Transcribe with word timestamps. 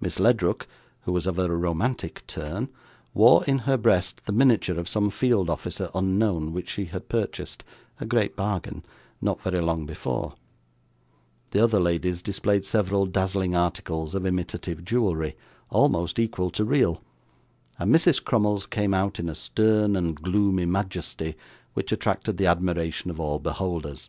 Miss 0.00 0.18
Ledrook, 0.18 0.66
who 1.02 1.12
was 1.12 1.26
of 1.26 1.38
a 1.38 1.54
romantic 1.54 2.26
turn, 2.26 2.70
wore 3.12 3.44
in 3.44 3.58
her 3.68 3.76
breast 3.76 4.22
the 4.24 4.32
miniature 4.32 4.78
of 4.78 4.88
some 4.88 5.10
field 5.10 5.50
officer 5.50 5.90
unknown, 5.94 6.54
which 6.54 6.70
she 6.70 6.86
had 6.86 7.10
purchased, 7.10 7.62
a 8.00 8.06
great 8.06 8.34
bargain, 8.36 8.82
not 9.20 9.42
very 9.42 9.60
long 9.60 9.84
before; 9.84 10.32
the 11.50 11.62
other 11.62 11.78
ladies 11.78 12.22
displayed 12.22 12.64
several 12.64 13.04
dazzling 13.04 13.54
articles 13.54 14.14
of 14.14 14.24
imitative 14.24 14.82
jewellery, 14.82 15.36
almost 15.68 16.18
equal 16.18 16.48
to 16.50 16.64
real, 16.64 17.02
and 17.78 17.94
Mrs 17.94 18.24
Crummles 18.24 18.64
came 18.64 18.94
out 18.94 19.20
in 19.20 19.28
a 19.28 19.34
stern 19.34 19.94
and 19.94 20.14
gloomy 20.22 20.64
majesty, 20.64 21.34
which 21.74 21.92
attracted 21.92 22.38
the 22.38 22.46
admiration 22.46 23.10
of 23.10 23.20
all 23.20 23.38
beholders. 23.38 24.08